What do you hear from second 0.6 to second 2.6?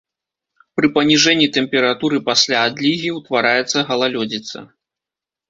Пры паніжэнні тэмпературы пасля